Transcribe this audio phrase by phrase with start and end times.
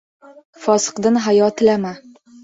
[0.61, 1.91] Fosiqdin hayo tilama